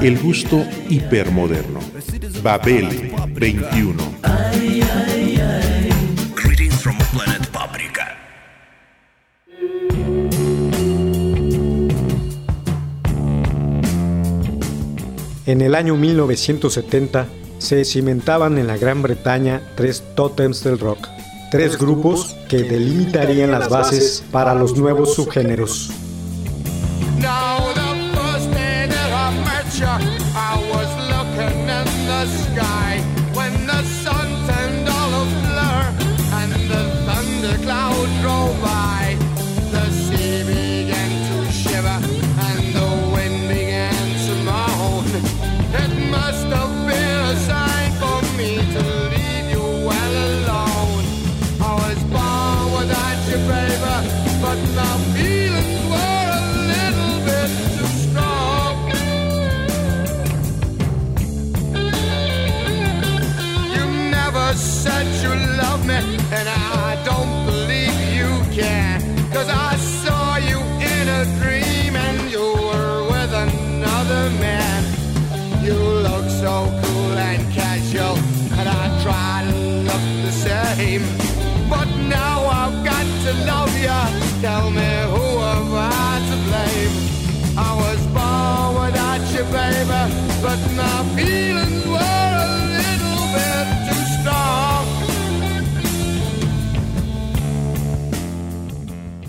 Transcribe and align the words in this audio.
El 0.00 0.18
gusto 0.18 0.64
hipermoderno. 0.88 1.80
Babel 2.42 3.12
21. 3.34 4.02
Greetings 6.34 6.74
from 6.74 6.96
planet 7.12 7.46
Paprika. 7.48 8.16
En 15.46 15.60
el 15.60 15.74
año 15.74 15.96
1970 15.96 17.26
se 17.58 17.84
cimentaban 17.84 18.58
en 18.58 18.66
la 18.66 18.76
Gran 18.76 19.02
Bretaña 19.02 19.62
tres 19.76 20.02
tótems 20.14 20.64
del 20.64 20.78
rock, 20.78 21.08
tres 21.50 21.78
grupos 21.78 22.36
que 22.48 22.64
delimitarían 22.64 23.50
las 23.50 23.68
bases 23.68 24.24
para 24.32 24.54
los 24.54 24.76
nuevos 24.76 25.14
subgéneros. 25.14 25.90
The 32.24 32.28
sky 32.28 32.71
same. 80.92 81.06
But 81.68 81.88
now 82.08 82.46
I've 82.46 82.84
got 82.84 83.06
to 83.24 83.32
love 83.46 83.72
ya. 83.82 84.06
Tell 84.40 84.70
me 84.70 84.90
who 85.12 85.26
am 85.40 85.68
I 85.74 86.20
to 86.28 86.36
blame? 86.46 86.94
I 87.56 87.70
was 87.82 88.00
born 88.16 88.68
without 88.82 89.22
you, 89.32 89.44
baby, 89.52 90.02
but 90.42 90.60
my 90.76 90.98
feelings 91.16 91.84
were 91.86 92.32
a 92.36 92.50
little 92.76 93.24
bit 93.36 93.66
too 93.86 94.04
strong. 94.20 94.86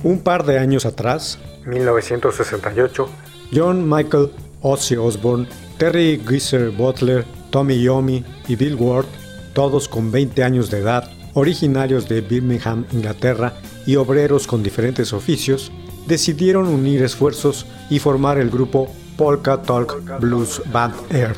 Un 0.03 0.19
par 0.19 0.45
de 0.45 0.57
años 0.59 0.85
atrás, 0.85 1.39
1968, 1.65 3.09
John 3.51 3.87
Michael 3.87 4.31
Ozzy 4.61 4.95
Osbourne, 4.95 5.47
Terry 5.77 6.21
Geezer 6.27 6.71
Butler, 6.71 7.25
Tommy 7.51 7.81
Yomi 7.81 8.25
y 8.47 8.55
Bill 8.55 8.75
Ward, 8.75 9.05
todos 9.53 9.87
con 9.87 10.11
20 10.11 10.43
años 10.43 10.69
de 10.69 10.79
edad, 10.79 11.09
originarios 11.33 12.07
de 12.07 12.21
Birmingham, 12.21 12.85
Inglaterra 12.91 13.53
y 13.85 13.95
obreros 13.95 14.47
con 14.47 14.63
diferentes 14.63 15.13
oficios, 15.13 15.71
decidieron 16.07 16.67
unir 16.67 17.03
esfuerzos 17.03 17.65
y 17.89 17.99
formar 17.99 18.37
el 18.37 18.49
grupo 18.49 18.89
Polka 19.17 19.61
Talk 19.61 20.19
Blues 20.19 20.61
Band 20.71 20.95
Earth. 21.11 21.37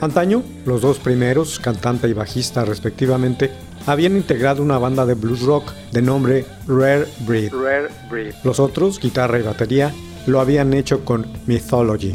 Antaño, 0.00 0.42
los 0.66 0.80
dos 0.80 0.98
primeros, 0.98 1.60
cantante 1.60 2.08
y 2.08 2.12
bajista 2.12 2.64
respectivamente, 2.64 3.52
habían 3.86 4.16
integrado 4.16 4.62
una 4.62 4.78
banda 4.78 5.06
de 5.06 5.14
blues 5.14 5.42
rock 5.42 5.72
de 5.92 6.02
nombre 6.02 6.44
Rare 6.66 7.06
Breed. 7.20 7.52
Los 8.42 8.58
otros, 8.58 8.98
guitarra 8.98 9.38
y 9.38 9.42
batería, 9.42 9.92
lo 10.26 10.40
habían 10.40 10.72
hecho 10.74 11.04
con 11.04 11.26
Mythology. 11.46 12.12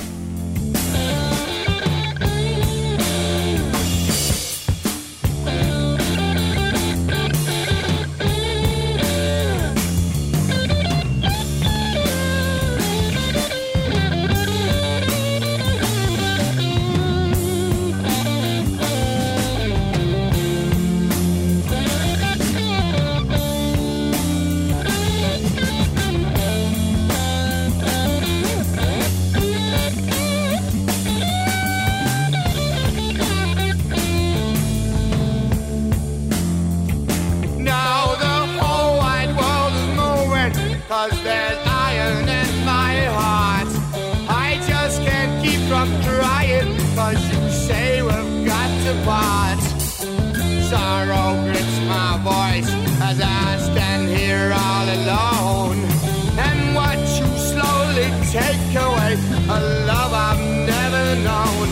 Take 58.39 58.75
away 58.75 59.13
a 59.55 59.59
love 59.89 60.13
I've 60.13 60.43
never 60.73 61.05
known. 61.27 61.67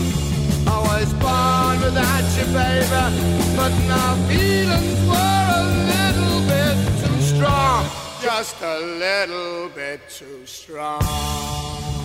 I 0.74 0.78
was 0.90 1.10
born 1.24 1.76
without 1.86 2.26
you, 2.36 2.46
baby, 2.58 3.04
but 3.58 3.72
my 3.92 4.08
feelings 4.28 5.00
were 5.10 5.44
a 5.58 5.64
little 5.92 6.40
bit 6.52 6.76
too 7.02 7.20
strong. 7.32 7.82
Just 8.20 8.56
a 8.62 8.78
little 9.04 9.68
bit 9.68 10.00
too 10.08 10.44
strong. 10.44 11.95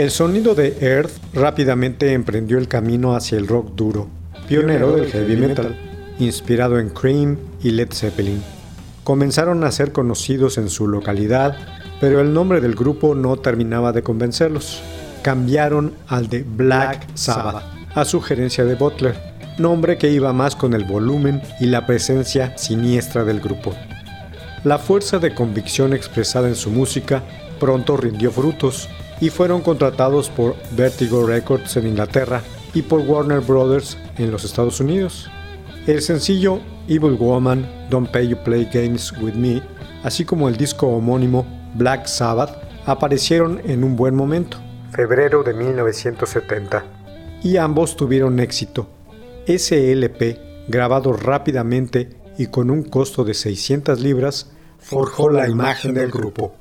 El 0.00 0.10
sonido 0.10 0.54
de 0.54 0.78
Earth 0.80 1.12
rápidamente 1.34 2.14
emprendió 2.14 2.56
el 2.56 2.68
camino 2.68 3.14
hacia 3.14 3.36
el 3.36 3.46
rock 3.46 3.74
duro, 3.74 4.08
pionero 4.48 4.92
del 4.92 5.12
heavy 5.12 5.36
metal, 5.36 5.76
inspirado 6.18 6.78
en 6.78 6.88
Cream 6.88 7.36
y 7.62 7.72
Led 7.72 7.92
Zeppelin. 7.92 8.42
Comenzaron 9.04 9.62
a 9.62 9.70
ser 9.70 9.92
conocidos 9.92 10.56
en 10.56 10.70
su 10.70 10.88
localidad, 10.88 11.54
pero 12.00 12.22
el 12.22 12.32
nombre 12.32 12.62
del 12.62 12.76
grupo 12.76 13.14
no 13.14 13.36
terminaba 13.36 13.92
de 13.92 14.02
convencerlos. 14.02 14.80
Cambiaron 15.20 15.92
al 16.08 16.30
de 16.30 16.44
Black 16.44 17.06
Sabbath, 17.12 17.64
a 17.94 18.06
sugerencia 18.06 18.64
de 18.64 18.76
Butler, 18.76 19.20
nombre 19.58 19.98
que 19.98 20.10
iba 20.10 20.32
más 20.32 20.56
con 20.56 20.72
el 20.72 20.84
volumen 20.84 21.42
y 21.60 21.66
la 21.66 21.84
presencia 21.84 22.56
siniestra 22.56 23.24
del 23.24 23.40
grupo. 23.42 23.74
La 24.64 24.78
fuerza 24.78 25.18
de 25.18 25.34
convicción 25.34 25.92
expresada 25.92 26.48
en 26.48 26.56
su 26.56 26.70
música 26.70 27.22
pronto 27.58 27.98
rindió 27.98 28.30
frutos 28.30 28.88
y 29.20 29.30
fueron 29.30 29.60
contratados 29.60 30.28
por 30.30 30.56
Vertigo 30.72 31.26
Records 31.26 31.76
en 31.76 31.88
Inglaterra 31.88 32.42
y 32.74 32.82
por 32.82 33.00
Warner 33.00 33.40
Brothers 33.40 33.98
en 34.16 34.30
los 34.30 34.44
Estados 34.44 34.80
Unidos. 34.80 35.30
El 35.86 36.02
sencillo 36.02 36.60
Evil 36.88 37.16
Woman, 37.16 37.68
Don't 37.90 38.10
Pay 38.10 38.28
You 38.28 38.36
Play 38.44 38.68
Games 38.72 39.12
With 39.20 39.34
Me, 39.34 39.62
así 40.02 40.24
como 40.24 40.48
el 40.48 40.56
disco 40.56 40.86
homónimo 40.88 41.46
Black 41.74 42.06
Sabbath, 42.06 42.56
aparecieron 42.86 43.60
en 43.64 43.84
un 43.84 43.96
buen 43.96 44.14
momento, 44.14 44.58
febrero 44.90 45.42
de 45.42 45.54
1970, 45.54 46.84
y 47.42 47.56
ambos 47.56 47.96
tuvieron 47.96 48.40
éxito. 48.40 48.88
SLP, 49.46 50.38
grabado 50.68 51.12
rápidamente 51.12 52.10
y 52.38 52.46
con 52.46 52.70
un 52.70 52.82
costo 52.82 53.24
de 53.24 53.34
600 53.34 54.00
libras, 54.00 54.52
forjó 54.78 55.28
la 55.30 55.48
imagen 55.48 55.94
del 55.94 56.10
grupo. 56.10 56.54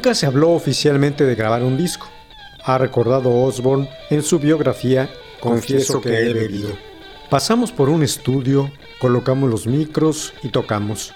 Nunca 0.00 0.14
se 0.14 0.24
habló 0.24 0.52
oficialmente 0.52 1.26
de 1.26 1.34
grabar 1.34 1.62
un 1.62 1.76
disco. 1.76 2.08
Ha 2.64 2.78
recordado 2.78 3.30
Osborne 3.42 3.86
en 4.08 4.22
su 4.22 4.38
biografía 4.38 5.10
Confieso 5.40 6.00
que 6.00 6.18
he 6.20 6.32
bebido. 6.32 6.70
Pasamos 7.28 7.70
por 7.70 7.90
un 7.90 8.02
estudio, 8.02 8.72
colocamos 8.98 9.50
los 9.50 9.66
micros 9.66 10.32
y 10.42 10.48
tocamos. 10.48 11.12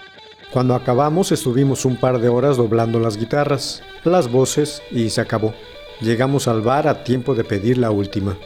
Cuando 0.52 0.74
acabamos 0.74 1.32
estuvimos 1.32 1.86
un 1.86 1.96
par 1.96 2.18
de 2.18 2.28
horas 2.28 2.58
doblando 2.58 3.00
las 3.00 3.16
guitarras, 3.16 3.82
las 4.04 4.30
voces 4.30 4.82
y 4.90 5.08
se 5.08 5.22
acabó. 5.22 5.54
Llegamos 6.02 6.46
al 6.46 6.60
bar 6.60 6.86
a 6.86 7.04
tiempo 7.04 7.34
de 7.34 7.44
pedir 7.44 7.78
la 7.78 7.90
última. 7.90 8.36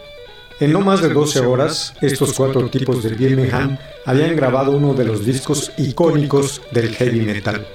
En 0.61 0.73
no 0.73 0.83
más 0.83 1.03
de 1.03 1.09
12 1.09 1.41
horas, 1.41 1.95
estos 2.01 2.33
cuatro 2.35 2.71
tipos 2.71 3.03
del 3.03 3.17
Birmingham 3.17 3.77
habían 4.05 4.37
grabado 4.37 4.71
uno 4.71 4.95
de 4.95 5.05
los 5.05 5.27
discos 5.27 5.73
icónicos 5.77 6.63
del 6.71 6.95
heavy 6.95 7.23
metal. 7.23 7.67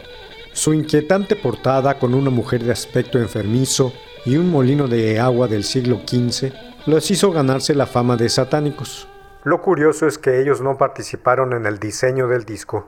Su 0.54 0.74
inquietante 0.74 1.36
portada 1.36 1.98
con 1.98 2.14
una 2.14 2.30
mujer 2.30 2.64
de 2.64 2.72
aspecto 2.72 3.18
enfermizo 3.18 3.92
y 4.24 4.38
un 4.38 4.52
molino 4.52 4.88
de 4.88 5.20
agua 5.20 5.48
del 5.48 5.64
siglo 5.64 6.02
XV 6.08 6.54
los 6.86 7.10
hizo 7.10 7.32
ganarse 7.32 7.74
la 7.74 7.88
fama 7.88 8.18
de 8.18 8.30
satánicos. 8.30 9.08
Lo 9.44 9.62
curioso 9.62 10.08
es 10.08 10.18
que 10.18 10.42
ellos 10.42 10.62
no 10.62 10.78
participaron 10.78 11.54
en 11.54 11.66
el 11.66 11.80
diseño 11.80 12.28
del 12.28 12.46
disco. 12.46 12.88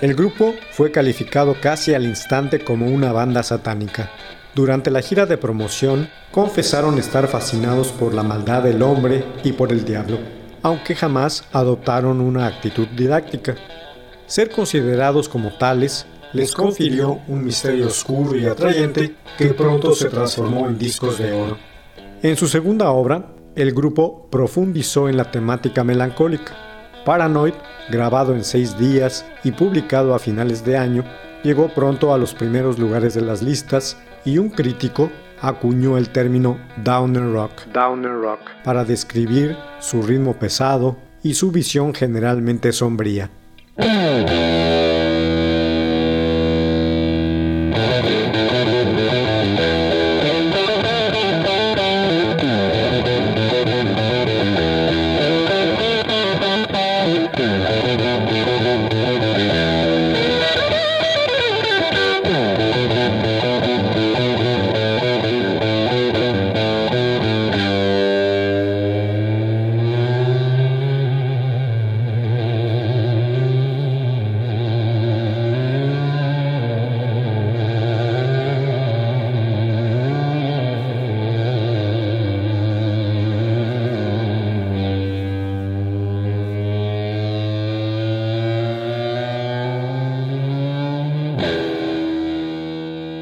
El 0.00 0.14
grupo 0.14 0.54
fue 0.70 0.90
calificado 0.90 1.56
casi 1.60 1.92
al 1.92 2.06
instante 2.06 2.60
como 2.60 2.86
una 2.86 3.12
banda 3.12 3.42
satánica. 3.42 4.10
Durante 4.54 4.90
la 4.90 5.02
gira 5.02 5.26
de 5.26 5.36
promoción, 5.36 6.08
confesaron 6.32 6.98
estar 6.98 7.28
fascinados 7.28 7.88
por 7.88 8.14
la 8.14 8.22
maldad 8.22 8.62
del 8.62 8.82
hombre 8.82 9.22
y 9.44 9.52
por 9.52 9.72
el 9.72 9.84
diablo, 9.84 10.18
aunque 10.62 10.94
jamás 10.94 11.44
adoptaron 11.52 12.22
una 12.22 12.46
actitud 12.46 12.88
didáctica. 12.96 13.56
Ser 14.24 14.50
considerados 14.50 15.28
como 15.28 15.52
tales 15.58 16.06
les 16.32 16.54
confirió 16.54 17.20
un 17.28 17.44
misterio 17.44 17.88
oscuro 17.88 18.34
y 18.36 18.46
atrayente 18.46 19.16
que 19.36 19.48
pronto 19.48 19.94
se 19.94 20.08
transformó 20.08 20.66
en 20.66 20.78
discos 20.78 21.18
de 21.18 21.32
oro. 21.32 21.58
En 22.22 22.36
su 22.36 22.48
segunda 22.48 22.90
obra, 22.90 23.34
el 23.54 23.72
grupo 23.72 24.30
profundizó 24.30 25.10
en 25.10 25.18
la 25.18 25.30
temática 25.30 25.84
melancólica. 25.84 26.69
Paranoid 27.04 27.54
grabado 27.90 28.34
en 28.34 28.44
seis 28.44 28.78
días 28.78 29.26
y 29.44 29.52
publicado 29.52 30.14
a 30.14 30.18
finales 30.18 30.64
de 30.64 30.78
año, 30.78 31.04
llegó 31.42 31.68
pronto 31.68 32.14
a 32.14 32.18
los 32.18 32.34
primeros 32.34 32.78
lugares 32.78 33.14
de 33.14 33.20
las 33.20 33.42
listas 33.42 33.98
y 34.24 34.38
un 34.38 34.48
crítico 34.48 35.10
acuñó 35.42 35.98
el 35.98 36.10
término 36.10 36.58
Downer 36.76 37.32
Rock, 37.32 37.66
Downer 37.72 38.12
Rock 38.12 38.40
para 38.64 38.84
describir 38.84 39.56
su 39.80 40.02
ritmo 40.02 40.34
pesado 40.34 40.96
y 41.22 41.34
su 41.34 41.50
visión 41.50 41.94
generalmente 41.94 42.72
sombría. 42.72 43.30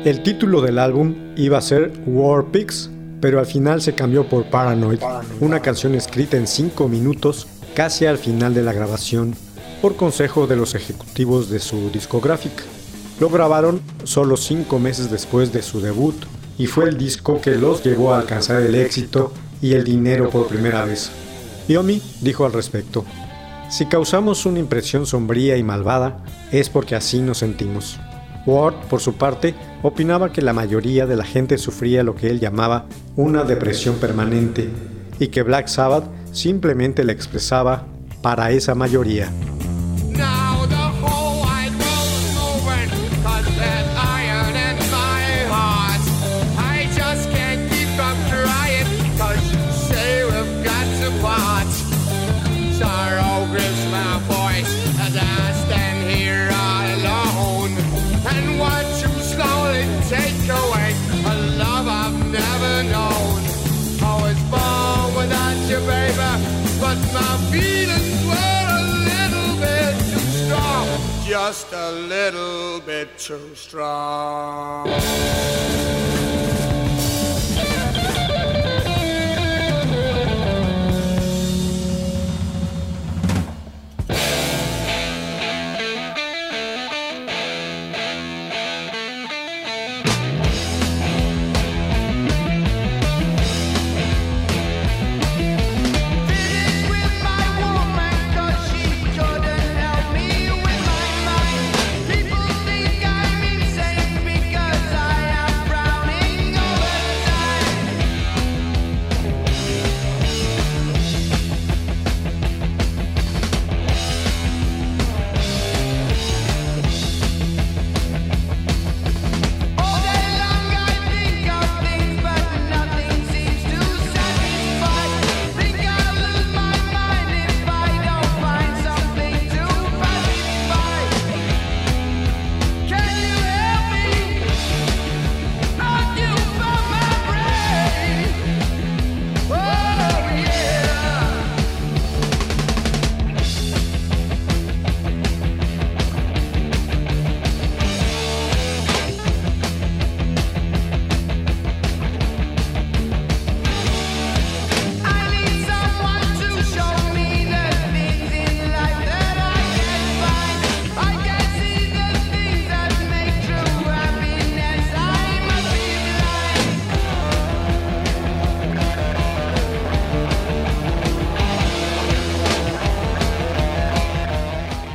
El 0.09 0.23
título 0.23 0.62
del 0.62 0.79
álbum 0.79 1.35
iba 1.37 1.59
a 1.59 1.61
ser 1.61 1.93
War 2.07 2.47
Pigs, 2.47 2.88
pero 3.21 3.41
al 3.41 3.45
final 3.45 3.83
se 3.83 3.95
cambió 3.95 4.27
por 4.27 4.47
Paranoid, 4.47 5.00
una 5.41 5.61
canción 5.61 5.95
escrita 5.95 6.38
en 6.38 6.47
5 6.47 6.88
minutos 6.88 7.47
casi 7.75 8.07
al 8.07 8.17
final 8.17 8.55
de 8.55 8.62
la 8.62 8.73
grabación, 8.73 9.35
por 9.83 9.97
consejo 9.97 10.47
de 10.47 10.57
los 10.57 10.75
ejecutivos 10.75 11.50
de 11.50 11.59
su 11.59 11.91
discográfica. 11.91 12.62
Lo 13.21 13.29
grabaron 13.29 13.83
solo 14.05 14.38
5 14.38 14.79
meses 14.79 15.11
después 15.11 15.53
de 15.53 15.61
su 15.61 15.83
debut 15.83 16.17
y 16.57 16.65
fue 16.69 16.88
el 16.88 16.97
disco 16.97 17.43
que 17.43 17.57
los 17.57 17.85
llevó 17.85 18.15
a 18.15 18.21
alcanzar 18.21 18.62
el 18.62 18.77
éxito 18.77 19.31
y 19.61 19.75
el 19.75 19.85
dinero 19.85 20.31
por 20.31 20.47
primera 20.47 20.87
vez. 20.87 21.11
Yomi 21.69 22.00
dijo 22.23 22.47
al 22.47 22.55
respecto, 22.55 23.05
si 23.69 23.85
causamos 23.85 24.47
una 24.47 24.59
impresión 24.59 25.05
sombría 25.05 25.59
y 25.59 25.62
malvada, 25.62 26.25
es 26.50 26.71
porque 26.71 26.95
así 26.95 27.21
nos 27.21 27.37
sentimos. 27.37 27.99
Ward, 28.47 28.75
por 28.88 29.00
su 29.00 29.12
parte, 29.12 29.55
opinaba 29.83 30.33
que 30.33 30.43
la 30.43 30.53
mayoría 30.53 31.07
de 31.07 31.17
la 31.17 31.25
gente 31.25 31.59
sufría 31.59 32.03
lo 32.03 32.15
que 32.15 32.29
él 32.29 32.41
llamaba 32.41 32.87
una 33.17 33.45
depresión 33.45 33.97
permanente 33.97 34.69
y 35.19 35.29
que 35.29 35.43
Black 35.43 35.69
Sabbath 35.69 36.05
simplemente 36.33 37.05
le 37.05 37.13
expresaba 37.13 37.87
para 38.23 38.51
esa 38.51 38.75
mayoría. 38.75 39.31
A 71.79 71.93
little 71.93 72.81
bit 72.81 73.17
too 73.19 73.55
strong. 73.55 74.89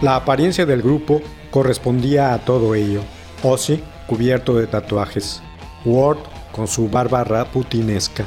La 0.03 0.17
apariencia 0.17 0.65
del 0.65 0.81
grupo 0.81 1.21
correspondía 1.49 2.33
a 2.33 2.39
todo 2.39 2.75
ello. 2.75 2.99
Ozzy, 3.41 3.81
cubierto 4.05 4.53
de 4.53 4.67
tatuajes. 4.67 5.41
Ward, 5.85 6.17
con 6.51 6.67
su 6.67 6.89
barba 6.89 7.23
raputinesca. 7.23 8.25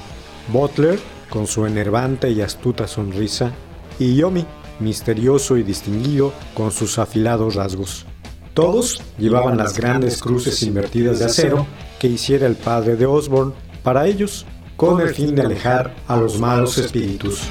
Butler, 0.51 0.99
con 1.29 1.47
su 1.47 1.67
enervante 1.67 2.31
y 2.31 2.41
astuta 2.41 2.87
sonrisa. 2.87 3.53
Y 3.99 4.17
Yomi, 4.17 4.47
misterioso 4.81 5.59
y 5.59 5.65
distinguido, 5.65 6.33
con 6.55 6.71
sus 6.71 6.99
afilados 6.99 7.57
rasgos. 7.57 8.07
Todos 8.55 9.03
llevaban 9.19 9.59
las 9.59 9.77
grandes 9.77 10.23
cruces 10.23 10.63
invertidas 10.63 11.19
de 11.19 11.27
acero 11.27 11.67
que 12.01 12.07
hiciera 12.07 12.47
el 12.47 12.57
padre 12.57 12.97
de 12.97 13.05
Osborne 13.05 13.53
para 13.83 14.07
ellos, 14.07 14.47
con 14.79 14.99
el 15.03 15.15
fin 15.15 15.35
de 15.35 15.43
alejar 15.43 15.95
a 16.09 16.17
los 16.17 16.41
malos 16.41 16.79
espíritus. 16.79 17.43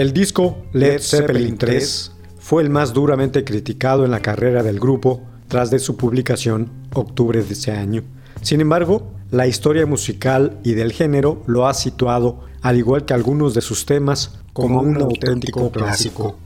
El 0.00 0.14
disco 0.14 0.56
Led 0.72 0.98
Zeppelin 1.02 1.58
3 1.58 2.12
fue 2.38 2.62
el 2.62 2.70
más 2.70 2.94
duramente 2.94 3.44
criticado 3.44 4.06
en 4.06 4.10
la 4.10 4.20
carrera 4.20 4.62
del 4.62 4.80
grupo 4.80 5.20
tras 5.46 5.70
de 5.70 5.78
su 5.78 5.98
publicación 5.98 6.70
octubre 6.94 7.42
de 7.42 7.52
ese 7.52 7.72
año. 7.72 8.02
Sin 8.40 8.62
embargo, 8.62 9.12
la 9.30 9.46
historia 9.46 9.84
musical 9.84 10.58
y 10.64 10.72
del 10.72 10.92
género 10.92 11.42
lo 11.46 11.68
ha 11.68 11.74
situado, 11.74 12.46
al 12.62 12.78
igual 12.78 13.04
que 13.04 13.12
algunos 13.12 13.52
de 13.52 13.60
sus 13.60 13.84
temas, 13.84 14.40
como 14.54 14.80
un 14.80 15.02
auténtico 15.02 15.70
clásico. 15.70 16.38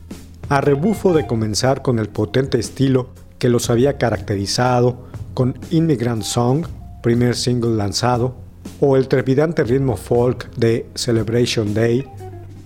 A 0.49 0.61
rebufo 0.61 1.13
de 1.13 1.29
comenzar 1.29 1.81
con 1.83 2.01
el 2.01 2.09
potente 2.09 2.59
estilo 2.59 3.11
que 3.39 3.51
los 3.51 3.71
había 3.71 3.99
caracterizado 3.99 5.07
con 5.33 5.57
Immigrant 5.71 6.25
Song, 6.25 6.67
primer 7.05 7.37
single 7.37 7.77
lanzado, 7.77 8.35
o 8.81 8.97
el 8.97 9.07
trepidante 9.07 9.63
ritmo 9.63 9.97
folk 9.97 10.53
de 10.57 10.87
Celebration 10.97 11.73
Day, 11.73 12.05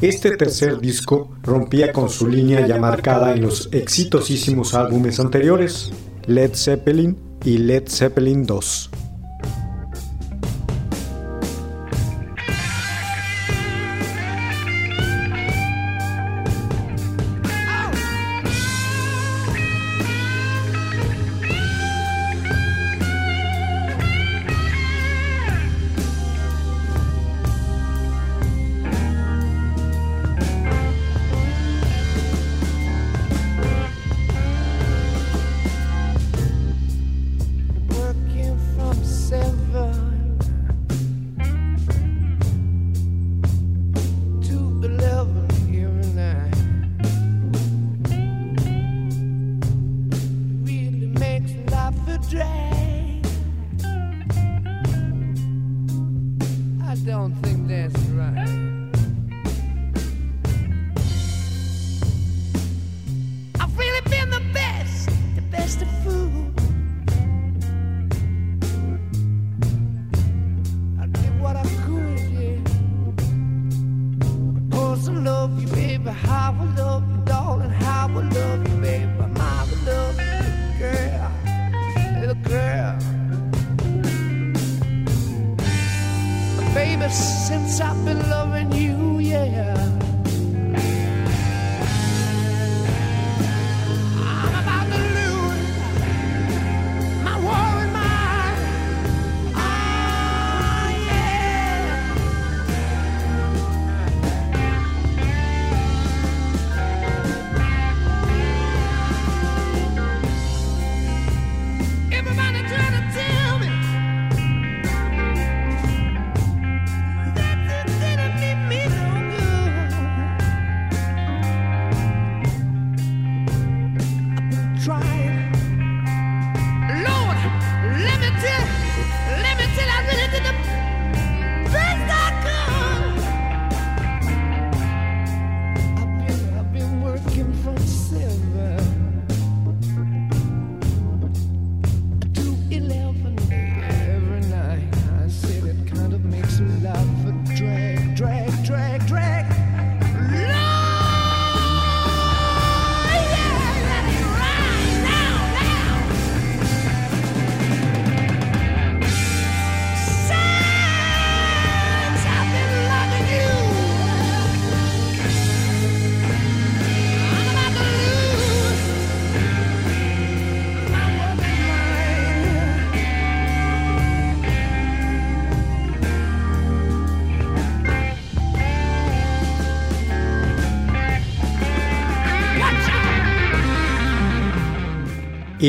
este 0.00 0.36
tercer 0.36 0.78
disco 0.78 1.28
rompía 1.42 1.92
con 1.92 2.08
su 2.08 2.28
línea 2.28 2.64
ya 2.64 2.78
marcada 2.78 3.34
en 3.34 3.42
los 3.42 3.68
exitosísimos 3.72 4.74
álbumes 4.74 5.18
anteriores, 5.18 5.90
Led 6.26 6.54
Zeppelin 6.54 7.16
y 7.44 7.58
Led 7.58 7.88
Zeppelin 7.88 8.46
2. 8.46 8.90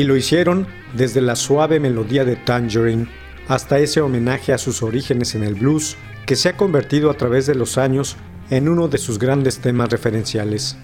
Y 0.00 0.04
lo 0.04 0.16
hicieron 0.16 0.66
desde 0.94 1.20
la 1.20 1.36
suave 1.36 1.78
melodía 1.78 2.24
de 2.24 2.34
Tangerine 2.34 3.06
hasta 3.48 3.80
ese 3.80 4.00
homenaje 4.00 4.54
a 4.54 4.56
sus 4.56 4.82
orígenes 4.82 5.34
en 5.34 5.44
el 5.44 5.56
blues 5.56 5.98
que 6.24 6.36
se 6.36 6.48
ha 6.48 6.56
convertido 6.56 7.10
a 7.10 7.18
través 7.18 7.44
de 7.44 7.54
los 7.54 7.76
años 7.76 8.16
en 8.48 8.70
uno 8.70 8.88
de 8.88 8.96
sus 8.96 9.18
grandes 9.18 9.58
temas 9.58 9.90
referenciales, 9.90 10.78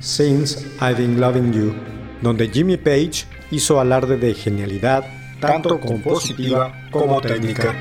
Since 0.00 0.66
I've 0.80 0.94
Been 0.94 1.20
Loving 1.20 1.52
You, 1.52 1.74
donde 2.22 2.48
Jimmy 2.48 2.78
Page 2.78 3.26
hizo 3.50 3.78
alarde 3.78 4.16
de 4.16 4.32
genialidad 4.32 5.04
tanto 5.38 5.78
compositiva 5.78 6.72
como 6.90 7.20
técnica. 7.20 7.74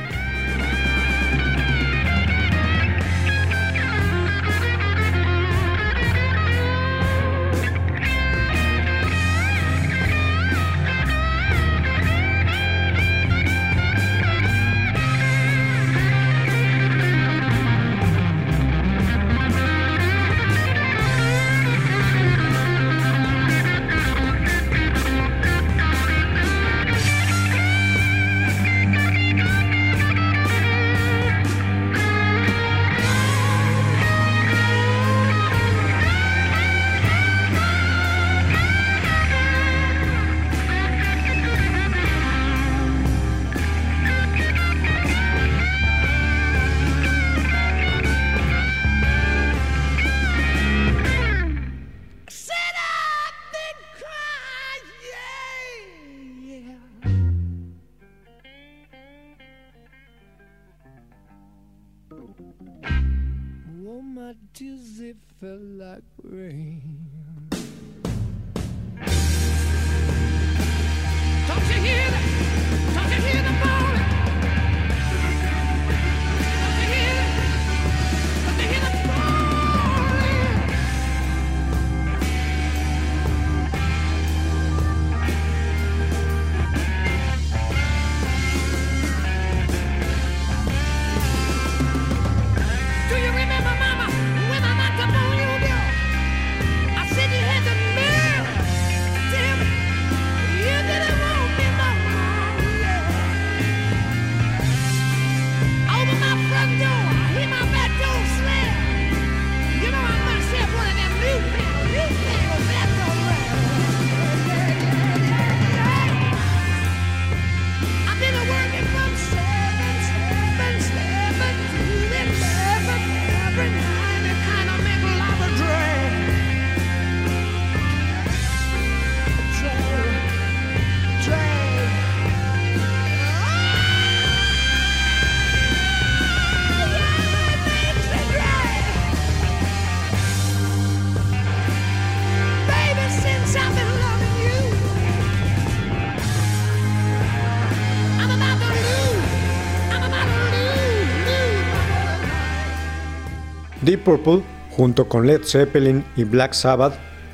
Deep 153.92 154.06
Purple, 154.06 154.42
junto 154.70 155.10
con 155.10 155.28
Led 155.28 155.44
Zeppelin 155.44 156.06
y 156.16 156.24
Black 156.24 156.54
Sabbath, 156.54 156.94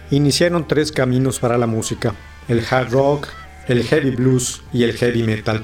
iniciaron 0.09 0.67
tres 0.67 0.91
caminos 0.91 1.39
para 1.39 1.55
la 1.55 1.67
música, 1.67 2.15
el 2.47 2.63
hard 2.67 2.91
rock, 2.91 3.27
el 3.67 3.83
heavy 3.83 4.15
blues 4.15 4.63
y 4.73 4.81
el 4.81 4.93
heavy 4.93 5.21
metal. 5.21 5.63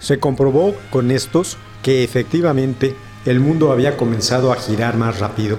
Se 0.00 0.18
comprobó 0.18 0.74
con 0.90 1.12
estos 1.12 1.56
que 1.84 2.02
efectivamente 2.02 2.96
el 3.26 3.38
mundo 3.38 3.70
había 3.70 3.96
comenzado 3.96 4.50
a 4.50 4.56
girar 4.56 4.96
más 4.96 5.20
rápido. 5.20 5.56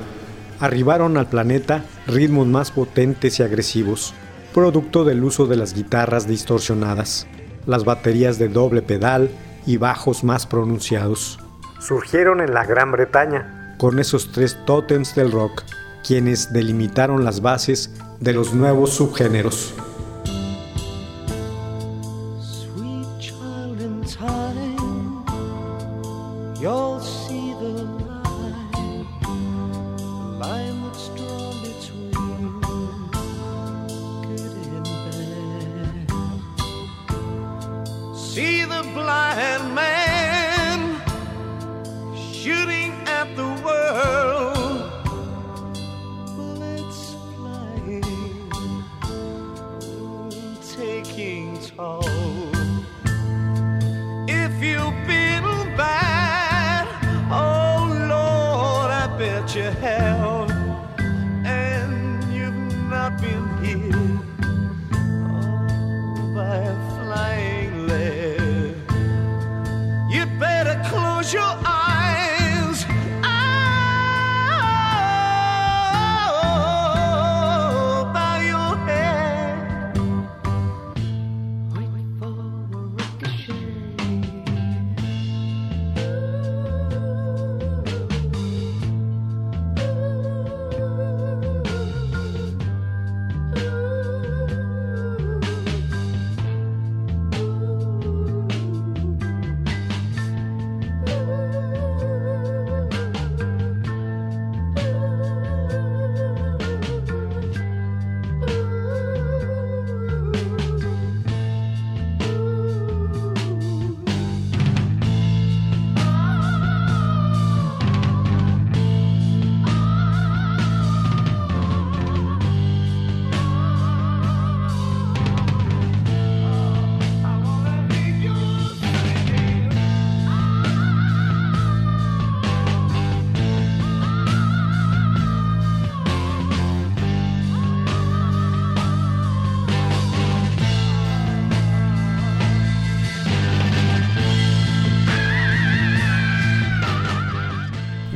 Arribaron 0.60 1.16
al 1.16 1.30
planeta 1.30 1.86
ritmos 2.06 2.46
más 2.46 2.72
potentes 2.72 3.40
y 3.40 3.44
agresivos, 3.44 4.14
producto 4.54 5.06
del 5.06 5.24
uso 5.24 5.46
de 5.48 5.56
las 5.56 5.74
guitarras 5.74 6.28
distorsionadas, 6.28 7.28
las 7.66 7.86
baterías 7.86 8.40
de 8.40 8.50
doble 8.50 8.82
pedal 8.82 9.30
y 9.66 9.78
bajos 9.78 10.26
más 10.26 10.46
pronunciados. 10.46 11.40
surgieron 11.80 12.42
en 12.42 12.54
la 12.54 12.66
Gran 12.66 12.92
Bretaña, 12.92 13.55
con 13.78 14.00
esos 14.00 14.32
tres 14.32 14.58
tótems 14.66 15.16
del 15.16 15.32
rock, 15.32 15.64
quienes 16.06 16.54
delimitaron 16.54 17.24
las 17.24 17.42
bases 17.42 17.92
de 18.20 18.34
los 18.34 18.54
nuevos 18.54 18.92
subgéneros. 18.92 19.74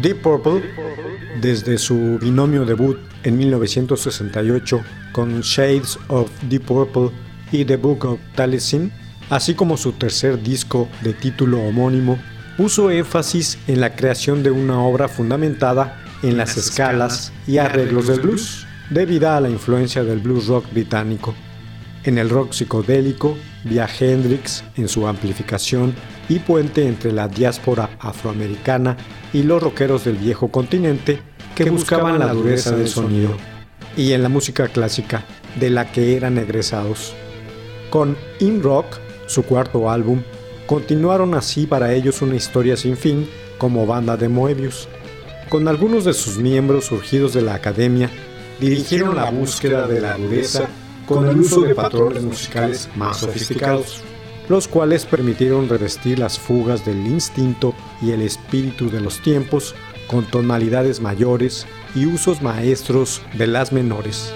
Deep 0.01 0.21
Purple, 0.21 0.63
desde 1.41 1.77
su 1.77 2.17
binomio 2.21 2.63
debut 2.63 2.97
en 3.23 3.37
1968 3.37 4.81
con 5.11 5.41
Shades 5.41 5.99
of 6.07 6.29
Deep 6.49 6.63
Purple 6.63 7.09
y 7.51 7.65
The 7.65 7.75
Book 7.75 8.05
of 8.05 8.19
Taliesin, 8.35 8.91
así 9.29 9.55
como 9.55 9.75
su 9.75 9.91
tercer 9.93 10.41
disco 10.41 10.87
de 11.01 11.13
título 11.13 11.59
homónimo, 11.59 12.17
puso 12.55 12.91
énfasis 12.91 13.57
en 13.67 13.81
la 13.81 13.95
creación 13.95 14.41
de 14.41 14.51
una 14.51 14.79
obra 14.81 15.07
fundamentada 15.07 16.01
en 16.23 16.37
las 16.37 16.55
escalas 16.55 17.33
y 17.47 17.57
arreglos 17.57 18.07
del 18.07 18.21
blues, 18.21 18.65
debida 18.89 19.35
a 19.35 19.41
la 19.41 19.49
influencia 19.49 20.03
del 20.03 20.19
blues 20.19 20.47
rock 20.47 20.71
británico. 20.71 21.35
En 22.03 22.17
el 22.17 22.29
rock 22.29 22.53
psicodélico, 22.53 23.37
vía 23.65 23.87
Hendrix 23.99 24.63
en 24.77 24.87
su 24.87 25.07
amplificación 25.07 25.93
y 26.29 26.39
puente 26.39 26.87
entre 26.87 27.11
la 27.11 27.27
diáspora 27.27 27.89
afroamericana 27.99 28.95
y 29.33 29.43
los 29.43 29.61
rockeros 29.61 30.05
del 30.05 30.15
viejo 30.15 30.49
continente 30.49 31.19
que 31.55 31.69
buscaban 31.69 32.19
la 32.19 32.31
dureza 32.31 32.75
del 32.75 32.87
sonido, 32.87 33.31
y 33.97 34.13
en 34.13 34.23
la 34.23 34.29
música 34.29 34.67
clásica, 34.69 35.25
de 35.59 35.69
la 35.69 35.91
que 35.91 36.15
eran 36.15 36.37
egresados. 36.37 37.13
Con 37.89 38.15
In 38.39 38.61
Rock, 38.61 38.85
su 39.25 39.43
cuarto 39.43 39.89
álbum, 39.89 40.21
continuaron 40.67 41.33
así 41.33 41.65
para 41.65 41.93
ellos 41.93 42.21
una 42.21 42.35
historia 42.35 42.77
sin 42.77 42.95
fin 42.95 43.27
como 43.57 43.85
banda 43.85 44.15
de 44.15 44.29
Moebius. 44.29 44.87
Con 45.49 45.67
algunos 45.67 46.05
de 46.05 46.13
sus 46.13 46.37
miembros 46.37 46.85
surgidos 46.85 47.33
de 47.33 47.41
la 47.41 47.55
academia, 47.55 48.09
dirigieron 48.59 49.15
la 49.15 49.31
búsqueda 49.31 49.87
de 49.87 49.99
la 49.99 50.15
dureza 50.15 50.69
con 51.07 51.27
el 51.27 51.39
uso 51.39 51.61
de 51.61 51.73
patrones 51.73 52.21
musicales 52.21 52.87
más 52.95 53.17
sofisticados, 53.17 54.03
los 54.49 54.67
cuales 54.67 55.05
permitieron 55.05 55.69
revestir 55.69 56.19
las 56.19 56.37
fugas 56.37 56.83
del 56.85 57.07
instinto 57.07 57.73
y 58.01 58.11
el 58.11 58.21
espíritu 58.21 58.89
de 58.89 58.99
los 58.99 59.21
tiempos 59.21 59.75
con 60.07 60.25
tonalidades 60.25 60.99
mayores 60.99 61.67
y 61.95 62.07
usos 62.07 62.41
maestros 62.41 63.21
de 63.37 63.47
las 63.47 63.71
menores. 63.71 64.33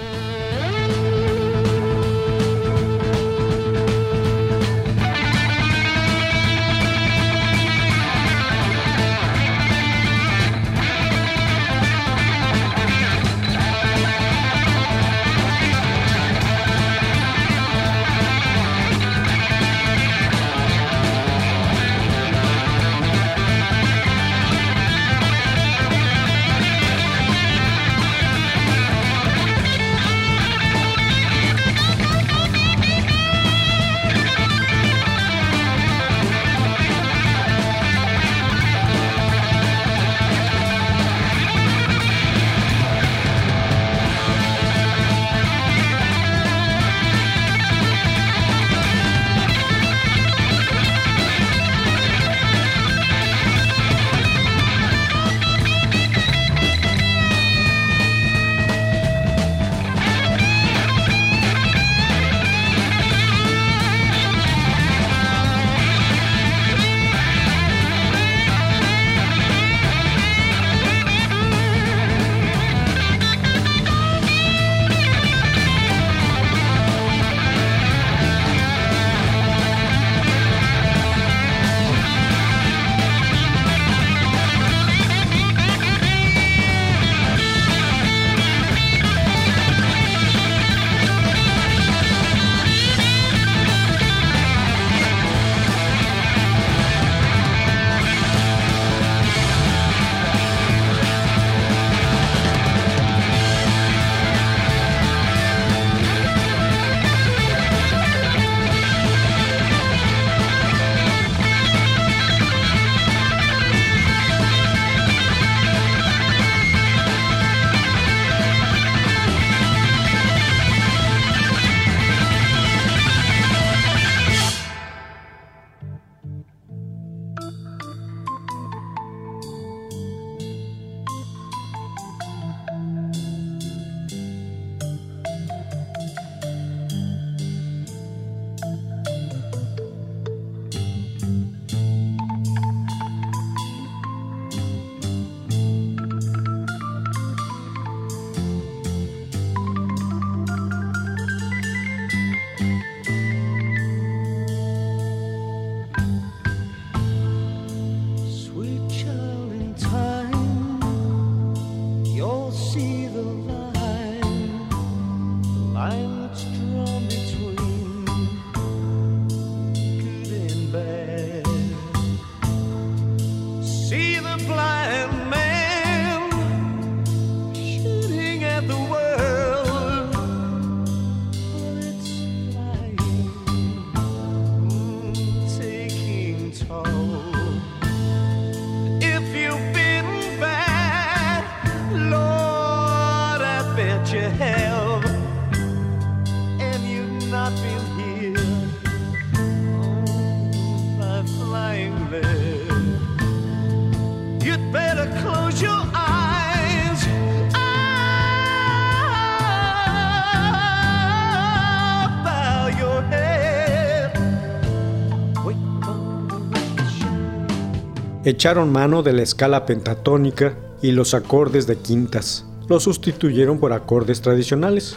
Echaron 218.26 218.72
mano 218.72 219.02
de 219.02 219.12
la 219.12 219.20
escala 219.20 219.66
pentatónica 219.66 220.56
y 220.80 220.92
los 220.92 221.12
acordes 221.12 221.66
de 221.66 221.76
quintas. 221.76 222.46
Los 222.68 222.84
sustituyeron 222.84 223.58
por 223.58 223.74
acordes 223.74 224.22
tradicionales. 224.22 224.96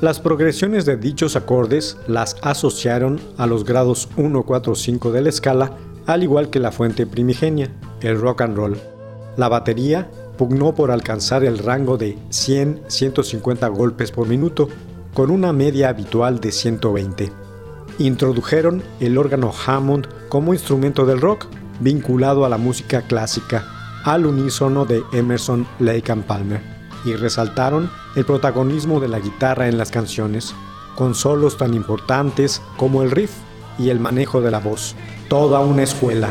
Las 0.00 0.20
progresiones 0.20 0.84
de 0.84 0.96
dichos 0.96 1.34
acordes 1.34 1.96
las 2.06 2.36
asociaron 2.40 3.20
a 3.36 3.48
los 3.48 3.64
grados 3.64 4.08
1, 4.16 4.44
4, 4.44 4.76
5 4.76 5.10
de 5.10 5.22
la 5.22 5.28
escala, 5.28 5.72
al 6.06 6.22
igual 6.22 6.50
que 6.50 6.60
la 6.60 6.70
fuente 6.70 7.04
primigenia, 7.04 7.68
el 8.00 8.20
rock 8.20 8.42
and 8.42 8.56
roll. 8.56 8.78
La 9.36 9.48
batería 9.48 10.08
pugnó 10.36 10.72
por 10.76 10.92
alcanzar 10.92 11.42
el 11.42 11.58
rango 11.58 11.98
de 11.98 12.16
100-150 12.30 13.76
golpes 13.76 14.12
por 14.12 14.28
minuto, 14.28 14.68
con 15.14 15.32
una 15.32 15.52
media 15.52 15.88
habitual 15.88 16.38
de 16.38 16.52
120. 16.52 17.32
Introdujeron 17.98 18.84
el 19.00 19.18
órgano 19.18 19.52
Hammond 19.66 20.06
como 20.28 20.54
instrumento 20.54 21.06
del 21.06 21.20
rock, 21.20 21.48
vinculado 21.80 22.44
a 22.44 22.48
la 22.48 22.58
música 22.58 23.02
clásica, 23.02 23.64
al 24.04 24.26
unísono 24.26 24.84
de 24.84 25.02
Emerson, 25.12 25.66
Lake 25.78 26.12
and 26.12 26.24
Palmer, 26.24 26.62
y 27.04 27.14
resaltaron 27.14 27.90
el 28.16 28.24
protagonismo 28.24 29.00
de 29.00 29.08
la 29.08 29.20
guitarra 29.20 29.68
en 29.68 29.78
las 29.78 29.90
canciones, 29.90 30.54
con 30.96 31.14
solos 31.14 31.56
tan 31.56 31.74
importantes 31.74 32.60
como 32.76 33.02
el 33.02 33.10
riff 33.10 33.32
y 33.78 33.90
el 33.90 34.00
manejo 34.00 34.40
de 34.40 34.50
la 34.50 34.58
voz. 34.58 34.96
Toda 35.28 35.60
una 35.60 35.82
escuela. 35.82 36.30